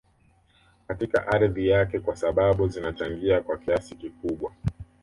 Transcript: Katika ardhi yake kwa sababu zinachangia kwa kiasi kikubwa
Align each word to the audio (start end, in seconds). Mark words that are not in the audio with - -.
Katika 0.87 1.27
ardhi 1.27 1.67
yake 1.67 1.99
kwa 1.99 2.15
sababu 2.15 2.67
zinachangia 2.67 3.41
kwa 3.41 3.57
kiasi 3.57 3.95
kikubwa 3.95 4.53